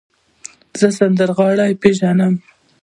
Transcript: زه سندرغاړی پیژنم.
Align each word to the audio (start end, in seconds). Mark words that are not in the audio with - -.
زه 0.79 0.87
سندرغاړی 0.97 1.71
پیژنم. 1.81 2.33